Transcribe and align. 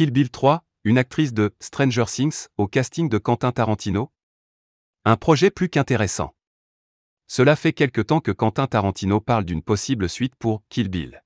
Kill 0.00 0.12
Bill 0.12 0.30
3, 0.30 0.64
une 0.84 0.96
actrice 0.96 1.34
de 1.34 1.54
Stranger 1.60 2.06
Things 2.06 2.46
au 2.56 2.66
casting 2.66 3.10
de 3.10 3.18
Quentin 3.18 3.52
Tarantino 3.52 4.10
Un 5.04 5.16
projet 5.16 5.50
plus 5.50 5.68
qu'intéressant. 5.68 6.34
Cela 7.26 7.54
fait 7.54 7.74
quelque 7.74 8.00
temps 8.00 8.20
que 8.20 8.30
Quentin 8.30 8.66
Tarantino 8.66 9.20
parle 9.20 9.44
d'une 9.44 9.60
possible 9.60 10.08
suite 10.08 10.34
pour 10.36 10.62
Kill 10.70 10.88
Bill. 10.88 11.22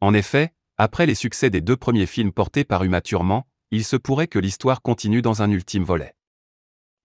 En 0.00 0.14
effet, 0.14 0.54
après 0.78 1.04
les 1.04 1.14
succès 1.14 1.50
des 1.50 1.60
deux 1.60 1.76
premiers 1.76 2.06
films 2.06 2.32
portés 2.32 2.64
par 2.64 2.84
Uma 2.84 3.02
Thurman, 3.02 3.42
il 3.70 3.84
se 3.84 3.96
pourrait 3.96 4.28
que 4.28 4.38
l'histoire 4.38 4.80
continue 4.80 5.20
dans 5.20 5.42
un 5.42 5.50
ultime 5.50 5.84
volet. 5.84 6.14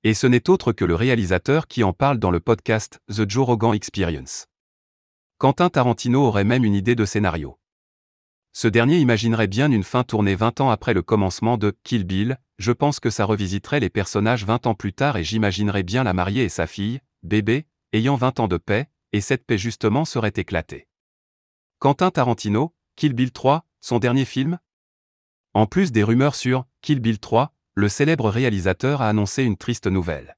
Et 0.06 0.14
ce 0.14 0.28
n'est 0.28 0.50
autre 0.50 0.72
que 0.72 0.86
le 0.86 0.96
réalisateur 0.96 1.68
qui 1.68 1.84
en 1.84 1.92
parle 1.92 2.20
dans 2.20 2.32
le 2.32 2.40
podcast 2.40 3.02
The 3.10 3.30
Joe 3.30 3.46
Rogan 3.46 3.74
Experience. 3.74 4.48
Quentin 5.40 5.70
Tarantino 5.70 6.26
aurait 6.26 6.46
même 6.46 6.64
une 6.64 6.74
idée 6.74 6.96
de 6.96 7.04
scénario. 7.04 7.59
Ce 8.52 8.68
dernier 8.68 8.98
imaginerait 8.98 9.48
bien 9.48 9.72
une 9.72 9.84
fin 9.84 10.04
tournée 10.04 10.36
20 10.36 10.62
ans 10.62 10.70
après 10.70 10.94
le 10.94 11.02
commencement 11.02 11.58
de 11.58 11.78
Kill 11.84 12.04
Bill, 12.04 12.38
je 12.58 12.72
pense 12.72 13.00
que 13.00 13.10
ça 13.10 13.26
revisiterait 13.26 13.80
les 13.80 13.90
personnages 13.90 14.46
20 14.46 14.68
ans 14.68 14.76
plus 14.76 14.94
tard 14.94 15.18
et 15.18 15.24
j'imaginerais 15.24 15.84
bien 15.84 16.04
la 16.04 16.14
mariée 16.14 16.44
et 16.44 16.50
sa 16.50 16.68
fille, 16.68 17.00
bébé, 17.24 17.68
ayant 17.94 18.16
20 18.16 18.40
ans 18.42 18.48
de 18.48 18.58
paix, 18.58 18.90
et 19.14 19.22
cette 19.22 19.46
paix 19.46 19.58
justement 19.58 20.06
serait 20.06 20.34
éclatée. 20.36 20.88
Quentin 21.80 22.12
Tarantino, 22.12 22.76
Kill 22.96 23.14
Bill 23.14 23.32
3, 23.32 23.66
son 23.82 24.00
dernier 24.00 24.26
film? 24.26 24.60
En 25.54 25.66
plus 25.66 25.92
des 25.92 26.04
rumeurs 26.04 26.36
sur 26.36 26.66
Kill 26.82 27.00
Bill 27.00 27.20
3, 27.20 27.54
le 27.76 27.88
célèbre 27.88 28.30
réalisateur 28.30 29.02
a 29.02 29.10
annoncé 29.10 29.44
une 29.44 29.58
triste 29.58 29.88
nouvelle. 29.88 30.38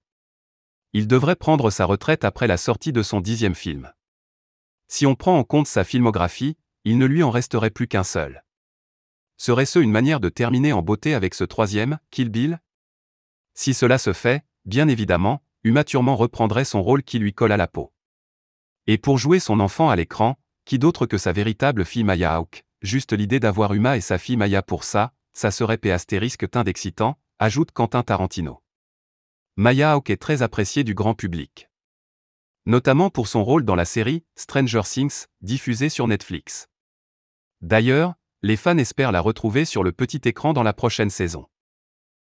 Il 0.93 1.07
devrait 1.07 1.35
prendre 1.35 1.71
sa 1.71 1.85
retraite 1.85 2.23
après 2.23 2.47
la 2.47 2.57
sortie 2.57 2.93
de 2.93 3.01
son 3.01 3.21
dixième 3.21 3.55
film. 3.55 3.91
Si 4.87 5.05
on 5.05 5.15
prend 5.15 5.37
en 5.37 5.43
compte 5.43 5.67
sa 5.67 5.83
filmographie, 5.83 6.57
il 6.83 6.97
ne 6.97 7.05
lui 7.05 7.23
en 7.23 7.29
resterait 7.29 7.69
plus 7.69 7.87
qu'un 7.87 8.03
seul. 8.03 8.43
Serait-ce 9.37 9.79
une 9.79 9.91
manière 9.91 10.19
de 10.19 10.29
terminer 10.29 10.73
en 10.73 10.81
beauté 10.81 11.13
avec 11.13 11.33
ce 11.33 11.43
troisième, 11.43 11.99
Kill 12.09 12.29
Bill? 12.29 12.59
Si 13.53 13.73
cela 13.73 13.97
se 13.97 14.13
fait, 14.13 14.43
bien 14.65 14.87
évidemment, 14.87 15.43
Uma 15.63 15.83
Thurman 15.83 16.15
reprendrait 16.15 16.65
son 16.65 16.81
rôle 16.81 17.03
qui 17.03 17.19
lui 17.19 17.33
colle 17.33 17.51
à 17.51 17.57
la 17.57 17.67
peau. 17.67 17.93
Et 18.87 18.97
pour 18.97 19.17
jouer 19.17 19.39
son 19.39 19.59
enfant 19.59 19.89
à 19.89 19.95
l'écran, 19.95 20.37
qui 20.65 20.79
d'autre 20.79 21.05
que 21.05 21.17
sa 21.17 21.31
véritable 21.31 21.85
fille 21.85 22.03
Maya 22.03 22.33
Hawke, 22.35 22.65
juste 22.81 23.13
l'idée 23.13 23.39
d'avoir 23.39 23.73
Uma 23.73 23.97
et 23.97 24.01
sa 24.01 24.17
fille 24.17 24.37
Maya 24.37 24.61
pour 24.61 24.83
ça, 24.83 25.13
ça 25.33 25.51
serait 25.51 25.77
p 25.77 25.91
astérisque 25.91 26.49
teint 26.49 26.63
d'excitant, 26.63 27.17
ajoute 27.39 27.71
Quentin 27.71 28.03
Tarantino. 28.03 28.63
Maya 29.55 29.93
Hawke 29.93 30.09
est 30.09 30.21
très 30.21 30.41
appréciée 30.41 30.83
du 30.83 30.95
grand 30.95 31.13
public. 31.13 31.69
Notamment 32.65 33.09
pour 33.09 33.27
son 33.27 33.43
rôle 33.43 33.65
dans 33.65 33.75
la 33.75 33.85
série 33.85 34.23
Stranger 34.35 34.81
Things, 34.83 35.25
diffusée 35.41 35.89
sur 35.89 36.07
Netflix. 36.07 36.67
D'ailleurs, 37.61 38.15
les 38.41 38.55
fans 38.55 38.77
espèrent 38.77 39.11
la 39.11 39.21
retrouver 39.21 39.65
sur 39.65 39.83
le 39.83 39.91
petit 39.91 40.21
écran 40.25 40.53
dans 40.53 40.63
la 40.63 40.73
prochaine 40.73 41.11
saison. 41.11 41.45